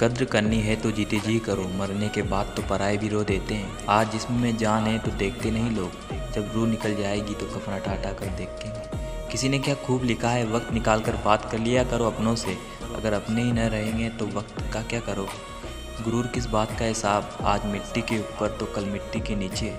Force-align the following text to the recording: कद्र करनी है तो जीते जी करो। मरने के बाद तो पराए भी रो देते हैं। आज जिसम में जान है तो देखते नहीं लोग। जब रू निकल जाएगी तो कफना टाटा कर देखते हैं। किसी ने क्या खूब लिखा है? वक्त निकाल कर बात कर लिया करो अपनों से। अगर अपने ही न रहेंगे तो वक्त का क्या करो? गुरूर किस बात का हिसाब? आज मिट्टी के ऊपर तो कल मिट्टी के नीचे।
कद्र 0.00 0.24
करनी 0.24 0.60
है 0.60 0.74
तो 0.76 0.90
जीते 0.90 1.18
जी 1.18 1.38
करो। 1.38 1.62
मरने 1.78 2.08
के 2.08 2.22
बाद 2.22 2.52
तो 2.56 2.62
पराए 2.62 2.96
भी 2.96 3.08
रो 3.08 3.22
देते 3.24 3.54
हैं। 3.54 3.86
आज 3.88 4.10
जिसम 4.12 4.34
में 4.34 4.56
जान 4.56 4.82
है 4.82 4.98
तो 4.98 5.10
देखते 5.10 5.50
नहीं 5.50 5.70
लोग। 5.70 5.90
जब 6.34 6.50
रू 6.54 6.66
निकल 6.66 6.94
जाएगी 6.94 7.34
तो 7.34 7.46
कफना 7.46 7.78
टाटा 7.78 8.12
कर 8.12 8.26
देखते 8.36 8.68
हैं। 8.68 9.28
किसी 9.28 9.48
ने 9.48 9.58
क्या 9.58 9.74
खूब 9.74 10.04
लिखा 10.04 10.28
है? 10.28 10.44
वक्त 10.46 10.72
निकाल 10.72 11.00
कर 11.00 11.16
बात 11.24 11.50
कर 11.52 11.58
लिया 11.58 11.84
करो 11.84 12.04
अपनों 12.04 12.34
से। 12.34 12.56
अगर 12.96 13.12
अपने 13.12 13.42
ही 13.42 13.52
न 13.52 13.68
रहेंगे 13.68 14.08
तो 14.08 14.26
वक्त 14.26 14.60
का 14.72 14.82
क्या 14.82 15.00
करो? 15.00 15.28
गुरूर 16.04 16.26
किस 16.26 16.46
बात 16.46 16.78
का 16.78 16.84
हिसाब? 16.84 17.36
आज 17.44 17.66
मिट्टी 17.66 18.02
के 18.02 18.18
ऊपर 18.18 18.56
तो 18.60 18.66
कल 18.66 18.84
मिट्टी 18.84 19.20
के 19.20 19.36
नीचे। 19.36 19.74